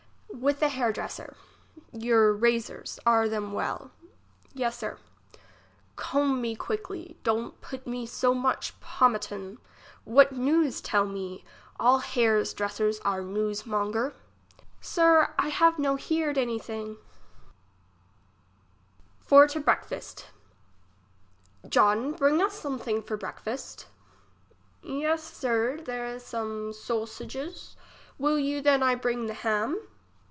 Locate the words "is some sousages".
26.07-27.75